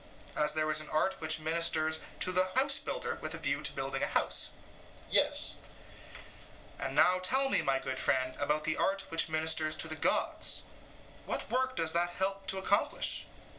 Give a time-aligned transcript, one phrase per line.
[0.29, 3.61] SOCRATES: As there is an art which ministers to the house builder with a view
[3.61, 4.49] to the building of a house?
[4.49, 5.37] EUTHYPHRO: Yes.
[5.37, 5.57] SOCRATES:
[6.79, 10.63] And now tell me, my good friend, about the art which ministers to the gods:
[11.27, 13.27] what work does that help to accomplish?